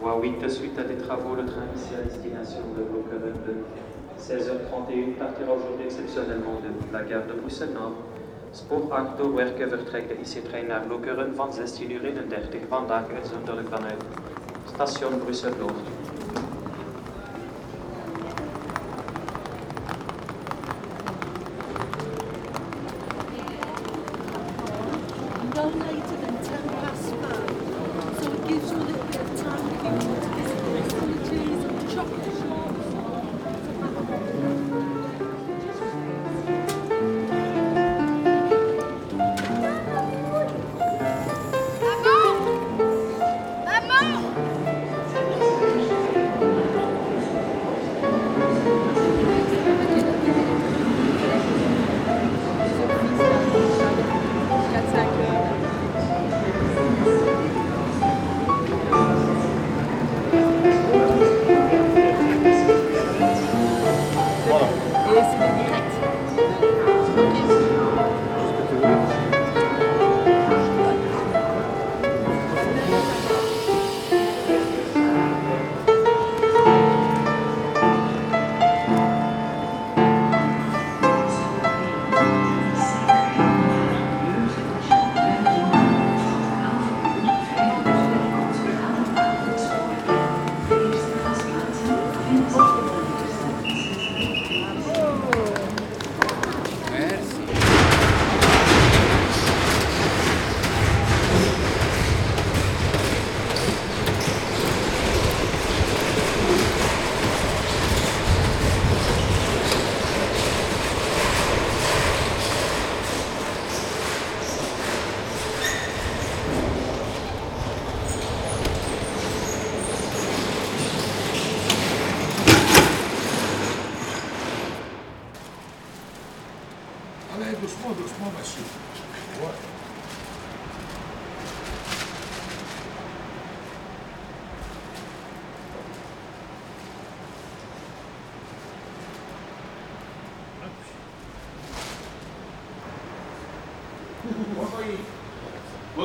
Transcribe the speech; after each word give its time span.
Voie 0.00 0.18
8, 0.18 0.48
suite 0.48 0.78
à 0.78 0.84
des 0.84 0.96
travaux, 0.96 1.34
le 1.34 1.44
train 1.44 1.66
ici 1.76 1.94
à 1.94 2.02
destination 2.02 2.62
de 2.74 2.80
Lokeren 2.90 3.36
de 3.46 3.54
16h31 4.18 5.18
partira 5.18 5.52
aujourd'hui 5.52 5.84
exceptionnellement 5.84 6.54
de 6.64 6.70
la 6.90 7.02
gare 7.02 7.26
de 7.26 7.34
Bruxelles-Nord. 7.34 7.92
Spoor 8.52 8.88
8 8.88 9.18
doorwerken 9.18 9.68
vertrekt 9.68 10.08
de 10.08 10.14
IC-trein 10.14 10.66
naar 10.66 10.86
Lokeren 10.88 11.34
van 11.34 11.50
16.31 11.52 12.68
vandaag 12.68 13.04
uitzonderlijk 13.14 13.68
vanuit 13.68 14.02
station 14.74 15.18
Brussel-Noord. 15.18 15.84
no 25.54 25.68
later 25.68 26.09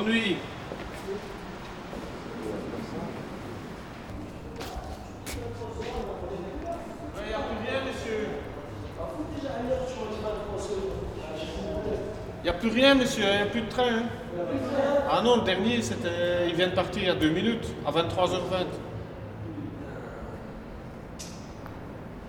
Nuit. 0.05 0.37
Il 7.17 7.27
n'y 7.27 7.33
a 7.33 7.39
plus 7.39 7.57
rien, 7.65 7.79
monsieur. 7.85 8.27
Il 12.37 12.43
n'y 12.43 12.49
a 12.49 12.53
plus 12.53 12.69
rien, 12.69 12.95
monsieur, 12.95 13.23
il 13.23 13.35
n'y 13.37 13.41
a 13.41 13.45
plus 13.47 13.61
de 13.61 13.69
train. 13.69 13.83
hein. 13.83 14.03
Ah 15.09 15.21
non, 15.23 15.37
le 15.37 15.41
dernier, 15.43 15.81
c'était... 15.81 16.47
il 16.49 16.55
vient 16.55 16.67
de 16.67 16.75
partir 16.75 17.01
il 17.01 17.07
y 17.07 17.09
a 17.09 17.15
deux 17.15 17.29
minutes, 17.31 17.65
à 17.85 17.91
23h20. 17.91 18.65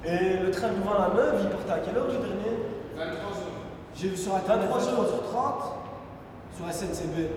Et 0.06 0.38
le 0.38 0.50
train 0.52 0.68
devant 0.68 0.94
la 0.94 1.08
Neuve, 1.14 1.40
il 1.42 1.48
partait 1.50 1.72
à 1.72 1.78
quelle 1.84 1.96
heure 1.96 2.06
le 2.06 2.12
dernier? 2.12 2.56
23h. 2.96 3.36
J'ai 3.96 4.08
vu 4.08 4.16
sur 4.16 4.34
internet 4.34 4.68
23h30 4.70 4.76
sur 6.56 6.72
SNCB. 6.72 7.28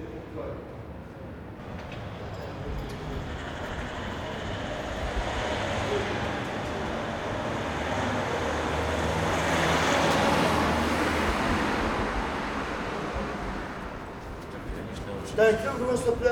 T'as 15.35 15.51
une 15.51 15.57
clope, 15.57 15.79
comment 15.79 15.95
s'il 15.95 16.05
te 16.05 16.29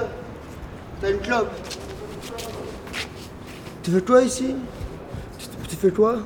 T'as 1.00 1.12
une 1.12 1.20
clope 1.20 1.52
Tu 3.84 3.92
fais 3.92 4.02
quoi 4.02 4.22
ici? 4.22 4.56
Tu, 5.40 5.48
tu 5.70 5.76
fais 5.76 5.92
quoi? 5.92 6.20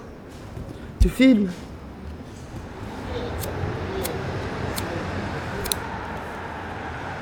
Tu 0.99 1.09
filmes? 1.09 1.49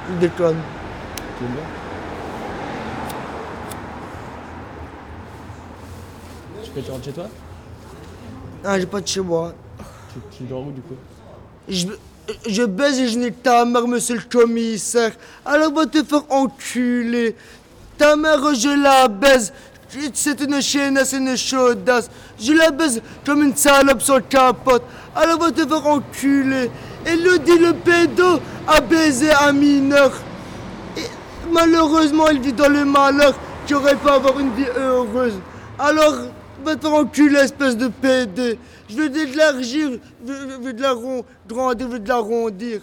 Il 0.09 0.19
déconne. 0.19 0.57
Tu 6.63 6.71
peux 6.71 6.81
te 6.81 6.91
rendre 6.91 7.03
chez 7.03 7.11
toi 7.11 7.27
Ah, 8.63 8.79
j'ai 8.79 8.85
pas 8.85 9.01
de 9.01 9.07
chez 9.07 9.21
moi. 9.21 9.53
tu, 10.13 10.19
tu 10.37 10.43
dors 10.43 10.67
où 10.67 10.71
du 10.71 10.81
coup 10.81 10.95
Je, 11.67 11.87
je 12.47 12.63
baise 12.63 12.99
et 12.99 13.07
je 13.07 13.17
nique 13.17 13.41
ta 13.41 13.65
mère, 13.65 13.87
monsieur 13.87 14.15
le 14.15 14.21
commissaire. 14.21 15.11
Alors 15.45 15.73
va 15.73 15.85
te 15.85 16.03
faire 16.03 16.23
enculer. 16.29 17.35
Ta 17.97 18.15
mère, 18.15 18.53
je 18.53 18.81
la 18.81 19.07
baise. 19.07 19.53
C'est 20.13 20.39
une 20.41 20.61
chienne, 20.61 20.99
c'est 21.03 21.17
une 21.17 21.35
chaudasse. 21.35 22.09
Je 22.39 22.53
la 22.53 22.69
baise 22.69 23.01
comme 23.25 23.41
une 23.43 23.55
salope 23.55 24.01
sans 24.01 24.21
capote. 24.21 24.83
Alors 25.15 25.39
va 25.39 25.51
te 25.51 25.67
faire 25.67 25.87
enculer. 25.87 26.69
Et 27.05 27.15
le 27.15 27.73
pédo 27.73 28.39
a 28.67 28.81
baisé 28.81 29.31
un 29.31 29.53
mineur. 29.53 30.11
Malheureusement, 31.51 32.27
il 32.29 32.39
vit 32.41 32.53
dans 32.53 32.69
le 32.69 32.85
malheur 32.85 33.33
qui 33.65 33.73
aurait 33.73 33.95
pu 33.95 34.07
avoir 34.07 34.39
une 34.39 34.53
vie 34.53 34.67
heureuse. 34.77 35.33
Alors, 35.77 36.13
va 36.63 36.75
te 36.75 36.81
faire 36.81 36.93
enculer, 36.93 37.39
espèce 37.39 37.77
de 37.77 37.87
pédé. 37.87 38.59
Je 38.89 38.95
veux 38.95 39.09
de 39.09 39.19
l'élargir, 39.19 39.91
je 40.25 40.31
veux- 40.33 40.73
de 40.73 40.81
la 40.81 40.93
grandir, 41.47 41.87
je 41.87 41.91
veux 41.93 41.99
de 41.99 42.09
l'arrondir. 42.09 42.81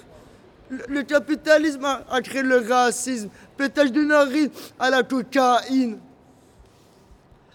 Le, 0.71 0.79
le 0.89 1.03
capitalisme 1.03 1.85
a, 1.85 2.03
a 2.11 2.21
créé 2.23 2.43
le 2.43 2.65
racisme. 2.69 3.29
Pétage 3.57 3.93
de 3.93 4.01
narine 4.03 4.51
à 4.81 4.91
la 4.91 5.03
cocaïne. 5.03 5.99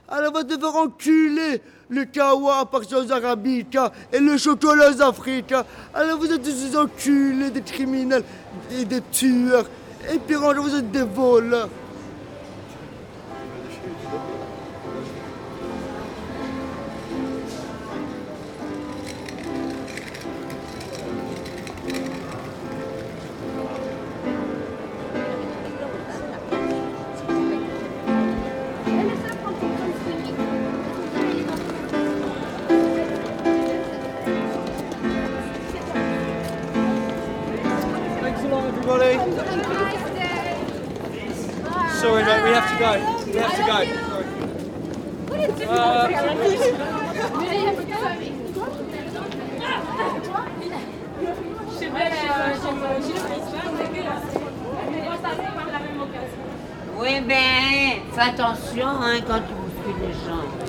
Alors 0.08 0.34
va 0.34 0.44
te 0.44 0.58
faire 0.58 0.76
enculer. 0.76 1.62
Le 1.92 2.06
kawa 2.06 2.60
appartient 2.62 2.96
aux 2.96 3.12
arabica 3.12 3.92
et 4.14 4.20
le 4.20 4.38
chocolat 4.38 4.92
aux 4.92 5.02
africains. 5.02 5.66
Alors 5.94 6.18
vous 6.18 6.32
êtes 6.32 6.42
des 6.42 6.78
enculés, 6.78 7.50
des 7.52 7.62
criminels 7.62 8.24
et 8.72 8.86
des 8.86 9.02
tueurs. 9.12 9.66
Et 10.10 10.18
puis 10.18 10.36
vous 10.36 10.76
êtes 10.76 10.90
des 10.90 11.04
voleurs. 11.04 11.68
Oui, 56.98 57.20
ben, 57.28 58.02
fais 58.14 58.22
attention 58.22 58.88
hein, 58.88 59.20
quand 59.28 59.40
tu 59.40 59.54
bouscules 59.54 60.02
les 60.02 60.14
gens. 60.14 60.61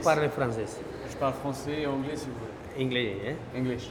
Vous 0.00 0.04
parlez 0.04 0.28
français? 0.30 0.64
Je 1.10 1.16
parle 1.16 1.34
français 1.34 1.82
et 1.82 1.86
anglais 1.86 2.16
si 2.16 2.26
vous 2.26 2.32
voulez. 2.40 2.84
English, 2.84 3.16
eh? 3.26 3.58
English. 3.58 3.90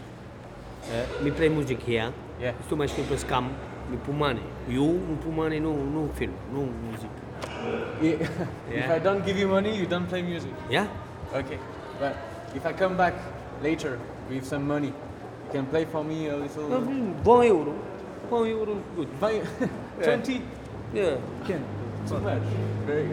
Uh, 0.89 1.23
me 1.23 1.31
play 1.31 1.49
music 1.49 1.79
here. 1.87 2.11
Yeah. 2.41 2.53
People 2.67 3.17
come. 3.27 3.49
Me 3.91 3.97
put 3.97 4.13
money. 4.15 4.41
You, 4.67 4.85
me 4.93 5.15
put 5.21 5.31
money, 5.31 5.59
no, 5.59 5.73
no 5.73 6.09
film, 6.15 6.33
no 6.51 6.61
music. 6.89 7.09
If 8.01 8.31
Yeah. 8.73 8.95
I 8.95 8.99
don't 8.99 9.23
give 9.25 9.37
you 9.37 9.47
money, 9.47 9.75
you 9.75 9.85
don't 9.85 10.07
play 10.07 10.21
music. 10.23 10.51
Yeah? 10.69 10.87
Okay. 11.33 11.59
But 11.99 12.15
if 12.55 12.65
I 12.65 12.73
come 12.73 12.97
back 12.97 13.13
later 13.61 13.99
with 14.29 14.45
some 14.45 14.65
money, 14.67 14.87
you 14.87 15.51
can 15.51 15.65
play 15.67 15.85
for 15.85 16.03
me 16.03 16.27
a 16.29 16.37
little. 16.37 16.69
Bom 17.23 17.43
euro. 17.43 17.73
Bom 18.29 18.45
euro, 18.45 18.77
good. 18.95 19.07
Buy 19.19 19.41
20? 20.01 20.41
Yeah. 20.93 21.17
Can. 21.45 21.63
Too 22.07 22.19
much. 22.19 22.41
Very 22.87 23.09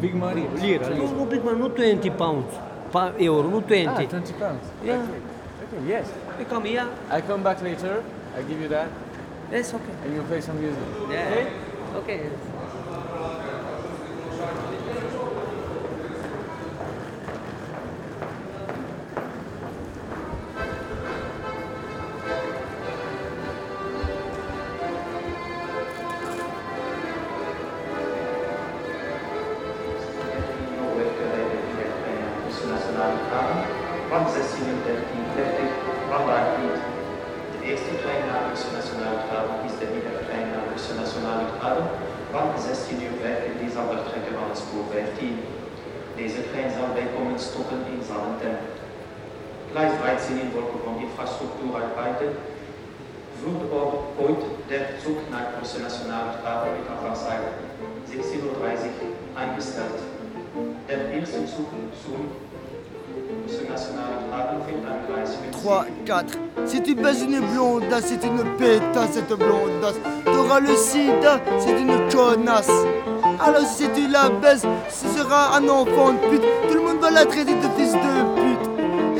big 0.00 0.14
money. 0.14 0.46
Lira, 0.60 0.90
no, 0.90 1.06
no 1.12 1.24
big 1.26 1.44
man, 1.44 1.58
no 1.58 1.68
20 1.68 2.10
pounds. 2.10 2.54
Pa 2.92 3.12
euro, 3.18 3.48
no 3.48 3.60
20. 3.60 3.86
Ah, 3.86 4.02
20 4.06 4.32
pounds. 4.34 4.64
Yeah. 4.84 5.02
Okay. 5.02 5.20
okay, 5.64 5.88
yes. 5.88 6.06
You 6.38 6.44
come 6.44 6.64
here. 6.64 6.88
I 7.10 7.20
come 7.20 7.42
back 7.42 7.62
later, 7.62 8.02
I 8.36 8.42
give 8.42 8.60
you 8.60 8.68
that, 8.68 8.88
Yes, 9.50 9.74
okay. 9.74 9.94
and 10.04 10.14
you 10.14 10.22
play 10.22 10.40
some 10.40 10.60
music. 10.60 10.82
Yeah. 11.10 11.30
Okay? 11.30 11.46
Okay. 11.96 12.20
nationale 12.26 13.55
Deze 46.16 46.40
trein 46.50 46.70
zal 46.76 46.88
bijkomend 46.94 47.40
stoppen 47.40 47.80
in. 47.92 48.00
Gleis 49.72 49.92
13 50.00 50.40
infolge 50.40 50.78
von 50.84 50.94
Infrastrukturarbeiten 51.06 52.30
voert 53.40 53.64
ooit 54.24 54.42
der 54.68 54.84
Zug 55.02 55.18
Brussel 55.58 55.80
Nationale 55.82 56.30
Graven 56.42 56.70
mit 56.76 56.88
Anfangszeit 56.92 57.44
16.30 58.08 58.44
Uhr 58.46 58.56
eingesteld. 59.34 59.98
Der 60.88 61.00
erste 61.12 61.44
Zug 61.46 61.68
zum 62.02 62.20
Brussel 63.42 63.66
Nationale 63.68 64.16
Graven 64.30 64.58
findet 64.66 64.90
am 64.90 65.00
Gleis 65.06 65.30
3, 65.62 65.86
4. 66.04 66.66
Si 66.66 66.80
tu 66.82 66.94
baises 66.94 67.22
une 67.22 67.40
blondasse, 67.52 68.06
c'est 68.08 68.24
une 68.24 68.42
pétasse, 68.56 69.12
cette 69.12 69.38
blondasse. 69.38 70.00
T'auras 70.24 70.60
le 70.60 70.74
sida, 70.76 71.40
c'est 71.58 71.78
une 71.78 72.08
connasse. 72.08 72.70
Alors 73.40 73.66
si 73.66 73.88
tu 73.90 74.08
la 74.08 74.28
baises, 74.28 74.66
ce 74.88 75.08
sera 75.08 75.56
un 75.56 75.68
enfant 75.68 76.12
de 76.12 76.18
pute. 76.30 76.42
Tout 76.68 76.74
le 76.74 76.80
monde 76.80 76.98
va 77.00 77.10
la 77.10 77.24
traiter 77.26 77.54
de 77.54 77.68
fils 77.76 77.92
de 77.92 78.34
pute. 78.34 78.70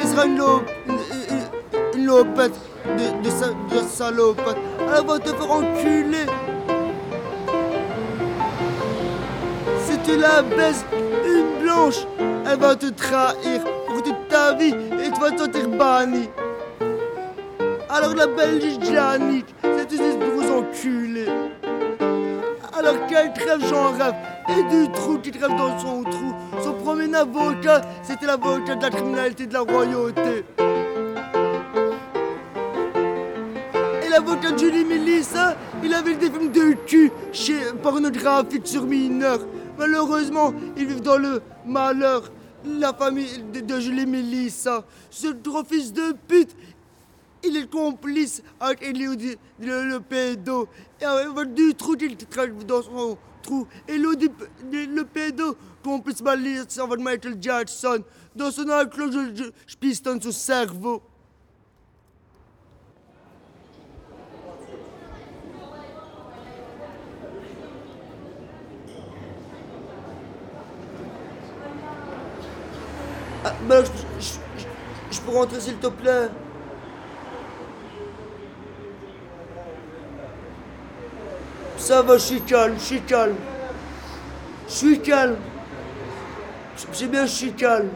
Elle 0.01 0.09
sera 0.09 0.27
une, 0.27 0.39
lo- 0.39 0.63
une, 0.87 2.01
une- 2.01 2.07
lopette 2.07 2.55
de, 2.87 3.23
de, 3.23 3.31
sa- 3.31 3.49
de 3.75 3.83
salopette. 3.89 4.57
Elle 4.81 5.07
va 5.07 5.19
te 5.19 5.29
faire 5.29 5.51
enculer. 5.51 6.27
Si 9.87 9.99
tu 9.99 10.17
la 10.17 10.43
baises, 10.43 10.85
une 11.27 11.63
blanche, 11.63 12.07
elle 12.51 12.59
va 12.59 12.75
te 12.77 12.87
trahir 12.87 13.63
pour 13.87 14.03
toute 14.03 14.29
ta 14.29 14.55
vie 14.55 14.71
et 15.05 15.11
tu 15.13 15.21
vas 15.21 15.31
te 15.33 15.43
sentir 15.43 15.69
banni. 15.69 16.29
Alors 17.89 18.15
la 18.15 18.27
Belgique 18.27 18.83
Janik, 18.85 19.47
c'est 19.63 19.93
une 19.93 20.19
gros 20.19 20.59
enculé. 20.59 21.27
Alors 22.87 23.05
quel 23.09 23.33
trêve 23.33 23.69
j'en 23.69 23.93
rêve 23.93 24.15
Et 24.49 24.63
du 24.63 24.93
trou 24.93 25.19
qui 25.19 25.33
trêve 25.33 25.57
dans 25.57 25.77
son 25.77 26.05
trou. 26.05 26.33
Son 26.63 26.75
premier 26.75 27.13
avocat, 27.17 27.81
c'était 28.05 28.27
l'avocat 28.27 28.77
de 28.77 28.83
la 28.83 28.91
criminalité 28.91 29.47
de 29.47 29.55
la 29.55 29.63
royauté. 29.63 30.45
Et 34.05 34.09
l'avocat 34.09 34.53
de 34.53 34.59
Julie 34.59 34.85
Mélissa, 34.85 35.57
il 35.83 35.93
avait 35.93 36.15
des 36.15 36.31
films 36.31 36.53
de 36.53 36.75
cul 36.87 37.11
chez 37.33 37.59
pornographique 37.83 38.69
sur 38.69 38.85
mineurs. 38.85 39.41
Malheureusement, 39.77 40.55
ils 40.77 40.87
vivent 40.87 41.03
dans 41.03 41.19
le 41.19 41.43
malheur. 41.67 42.31
La 42.65 42.93
famille 42.93 43.45
de, 43.53 43.81
Julie 43.81 44.07
Mélissa. 44.07 44.85
Ce 45.11 45.29
gros 45.29 45.65
fils 45.65 45.93
de 45.93 46.15
pute, 46.29 46.55
il 47.49 47.57
est 47.57 47.71
complice 47.71 48.43
avec 48.61 48.83
Elodie, 48.83 49.37
le, 49.61 49.89
le 49.89 50.01
pédo. 50.01 50.69
Et 51.01 51.05
avec 51.05 51.55
du 51.55 51.75
trou 51.75 51.95
qu'il 51.95 52.17
traîne 52.17 52.59
dans 52.65 52.83
son 52.83 53.19
trou. 53.43 53.67
Elodie, 53.87 54.31
le, 54.71 55.03
pédo, 55.03 55.57
complice 55.83 56.23
balise 56.23 56.67
avec 56.79 57.01
Michael 57.01 57.37
Jackson. 57.41 58.03
Dans 58.35 58.51
son 58.51 58.69
enclos, 58.69 59.13
je, 59.13 59.35
je, 59.35 59.45
je 59.67 59.77
pistonne 59.77 60.21
son 60.21 60.33
cerveau. 60.33 61.03
Ah, 73.49 73.55
je 75.11 75.21
peux 75.21 75.31
rentrer 75.31 75.61
s'il 75.61 75.77
te 75.77 75.87
plaît? 75.87 76.29
Ça 81.79 82.03
va, 82.03 82.15
je 82.15 82.23
suis 82.23 82.41
calme, 82.41 82.75
je 82.79 82.85
suis 82.85 83.01
calme. 83.03 83.37
Je 84.69 84.73
suis 84.73 85.01
calme. 85.01 85.37
C'est 86.93 87.07
bien, 87.07 87.27
je 87.27 87.31
suis 87.31 87.53
calme. 87.53 87.91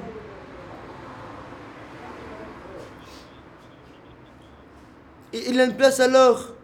Il 5.32 5.60
a 5.60 5.64
une 5.64 5.76
place 5.76 6.00
alors 6.00 6.54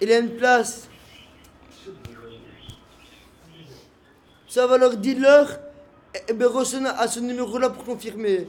Il 0.00 0.10
a 0.12 0.18
une 0.18 0.36
place. 0.36 0.88
Ça 4.48 4.66
va 4.66 4.74
alors, 4.74 4.96
dis-leur. 4.96 5.58
Et, 6.14 6.30
et 6.30 6.32
ben, 6.32 6.48
ressonne 6.48 6.86
à 6.86 7.06
ce 7.08 7.20
numéro-là 7.20 7.70
pour 7.70 7.84
confirmer. 7.84 8.48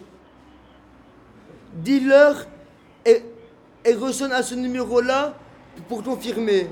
Dis-leur 1.74 2.46
et, 3.06 3.24
et 3.86 3.94
ressonne 3.94 4.32
à 4.32 4.42
ce 4.42 4.56
numéro-là 4.56 5.36
pour 5.88 6.04
confirmer. 6.04 6.68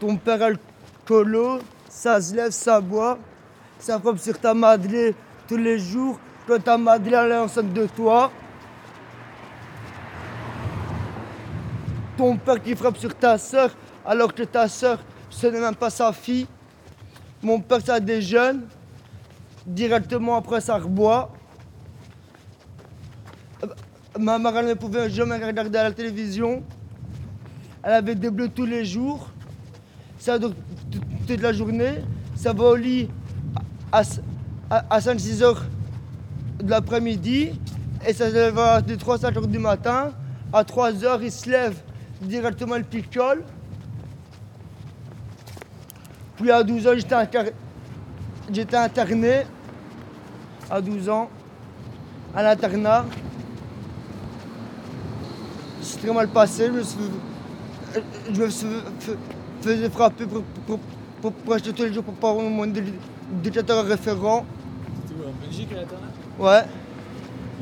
Ton 0.00 0.16
père 0.16 0.42
a 0.42 0.50
le 0.50 0.58
colo, 1.04 1.58
ça 1.90 2.22
se 2.22 2.34
lève, 2.34 2.52
ça 2.52 2.80
boit, 2.80 3.18
ça 3.78 4.00
frappe 4.00 4.18
sur 4.18 4.38
ta 4.38 4.54
madré 4.54 5.14
tous 5.46 5.58
les 5.58 5.78
jours, 5.78 6.18
quand 6.48 6.58
ta 6.64 6.78
madré 6.78 7.12
elle 7.14 7.32
est 7.32 7.36
enceinte 7.36 7.70
de 7.74 7.86
toi. 7.86 8.32
Ton 12.16 12.38
père 12.38 12.62
qui 12.62 12.74
frappe 12.74 12.96
sur 12.96 13.14
ta 13.14 13.36
soeur, 13.36 13.76
alors 14.06 14.32
que 14.32 14.42
ta 14.42 14.68
soeur, 14.68 15.00
ce 15.28 15.46
n'est 15.48 15.60
même 15.60 15.74
pas 15.74 15.90
sa 15.90 16.14
fille. 16.14 16.46
Mon 17.42 17.60
père, 17.60 17.80
ça 17.84 18.00
déjeune, 18.00 18.66
directement 19.66 20.36
après 20.36 20.62
ça 20.62 20.78
reboit. 20.78 21.30
Ma 24.18 24.38
mère 24.38 24.56
elle 24.56 24.68
ne 24.68 24.74
pouvait 24.74 25.10
jamais 25.10 25.36
regarder 25.36 25.78
à 25.78 25.84
la 25.84 25.92
télévision. 25.92 26.62
Elle 27.82 27.92
avait 27.92 28.14
des 28.14 28.30
bleus 28.30 28.48
tous 28.48 28.64
les 28.64 28.86
jours. 28.86 29.28
Ça 30.20 30.38
dure 30.38 30.52
t- 30.90 30.98
toute 31.26 31.40
la 31.40 31.52
journée. 31.52 31.94
Ça 32.36 32.52
va 32.52 32.64
au 32.64 32.76
lit 32.76 33.08
à, 33.90 34.02
à, 34.70 34.84
à 34.94 34.98
5-6 35.00 35.42
heures 35.42 35.64
de 36.62 36.70
l'après-midi. 36.70 37.58
Et 38.06 38.12
ça 38.12 38.28
se 38.28 38.34
lève 38.34 38.58
à 38.58 38.80
3-5 38.82 39.36
heures 39.36 39.46
du 39.48 39.58
matin. 39.58 40.12
À 40.52 40.62
3 40.62 41.04
heures, 41.04 41.22
il 41.22 41.32
se 41.32 41.48
lève 41.50 41.74
directement 42.22 42.76
le 42.76 42.82
picole. 42.84 43.42
Puis 46.36 46.50
à 46.50 46.62
12 46.62 46.86
ans, 46.86 46.92
j'étais 48.52 48.76
interné. 48.76 49.42
À 50.70 50.80
12 50.80 51.08
ans, 51.08 51.28
à 52.34 52.42
l'internat. 52.42 53.04
C'est 55.82 55.98
très 55.98 56.12
mal 56.14 56.28
passé. 56.28 56.66
Je 56.66 56.72
me, 56.72 56.82
suis, 56.82 56.98
je 58.32 58.40
me 58.40 58.48
faisais 59.60 59.90
frapper 59.90 60.26
pour, 60.26 60.42
pour, 60.66 60.78
pour, 61.20 61.32
pour 61.32 61.54
acheter 61.54 61.72
tous 61.72 61.82
les 61.84 61.92
jours 61.92 62.04
avoir 62.30 62.44
mon 62.44 62.66
dé- 62.66 62.82
dictateur 63.42 63.84
référent. 63.84 64.44
C'était 65.06 65.20
où 65.20 65.28
En 65.28 65.32
Belgique 65.46 65.68
à 65.72 65.80
l'internat 65.80 66.06
Ouais, 66.38 66.64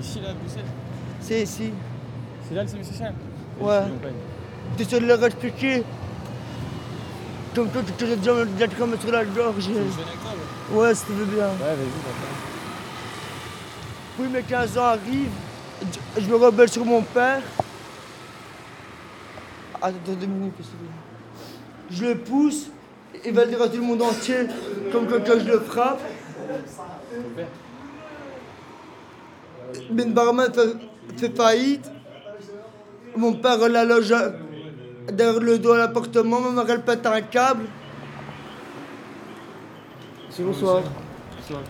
Ici, 0.00 0.20
là, 0.20 0.30
à 0.30 0.34
Bruxelles? 0.34 0.64
C'est 1.20 1.42
ici. 1.42 1.70
C'est 2.48 2.54
là 2.54 2.62
le 2.62 2.68
service 2.68 2.88
social? 2.88 3.14
Ouais. 3.60 3.80
Tu 4.76 4.84
sais 4.84 5.00
leur 5.00 5.24
expliquer. 5.24 5.82
Comme 7.54 7.68
toi, 7.70 7.82
tu 7.84 7.92
te 7.92 8.04
déjà 8.04 8.32
me 8.34 8.44
déjà 8.44 8.68
te 8.68 8.82
mettre 8.84 9.02
sur 9.02 9.10
la 9.12 9.24
gorge. 9.24 9.68
Ouais 10.70 10.94
si 10.94 11.04
tu 11.06 11.12
veux 11.12 11.24
bien. 11.24 11.46
Ouais, 11.46 11.74
vas-y, 11.74 11.98
d'accord. 12.04 12.36
Puis 14.18 14.28
mes 14.28 14.42
15 14.42 14.78
ans 14.78 14.84
arrivent, 14.84 15.30
je 16.20 16.26
me 16.26 16.36
rebelle 16.36 16.68
sur 16.68 16.84
mon 16.84 17.02
père. 17.02 17.42
Attends 19.80 19.96
deux 20.20 20.26
minutes. 20.26 20.54
Je 21.90 22.04
le 22.06 22.18
pousse, 22.18 22.66
il 23.24 23.32
va 23.32 23.44
le 23.44 23.50
dire 23.50 23.62
à 23.62 23.68
tout 23.68 23.76
le 23.76 23.82
monde 23.82 24.02
entier, 24.02 24.46
comme 24.92 25.06
que 25.06 25.16
quand 25.18 25.38
je 25.38 25.50
le 25.50 25.60
frappe. 25.60 26.00
Ben 29.90 30.12
Barman 30.12 30.52
fait, 30.52 30.76
fait 31.16 31.36
faillite. 31.36 31.90
Mon 33.16 33.34
père 33.34 33.68
la 33.68 33.84
loge 33.84 34.12
à- 34.12 34.32
derrière 35.12 35.40
le 35.40 35.58
dos 35.58 35.72
à 35.72 35.78
l'appartement, 35.78 36.40
ma 36.40 36.50
mère 36.50 36.70
elle 36.70 36.82
pète 36.84 37.06
un 37.06 37.20
câble. 37.22 37.64
C'est 40.30 40.42
bonsoir. 40.42 40.82
Bonsoir. 41.36 41.62